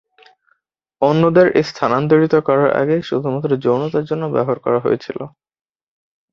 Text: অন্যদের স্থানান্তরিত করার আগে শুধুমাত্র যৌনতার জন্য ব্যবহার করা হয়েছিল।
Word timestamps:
অন্যদের 1.01 1.47
স্থানান্তরিত 1.69 2.33
করার 2.47 2.69
আগে 2.81 2.95
শুধুমাত্র 3.01 3.49
যৌনতার 3.57 4.07
জন্য 4.09 4.23
ব্যবহার 4.27 4.59
করা 4.59 4.79
হয়েছিল। 4.79 5.19